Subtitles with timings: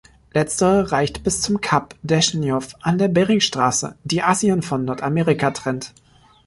[0.33, 5.93] Letztere reicht bis zum Kap Deschnjow an der Beringstraße, die Asien von Nordamerika trennt.